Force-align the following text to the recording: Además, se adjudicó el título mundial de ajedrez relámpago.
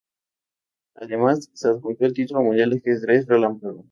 Además, 0.95 1.51
se 1.53 1.67
adjudicó 1.69 2.05
el 2.05 2.13
título 2.15 2.41
mundial 2.41 2.71
de 2.71 2.77
ajedrez 2.77 3.27
relámpago. 3.27 3.85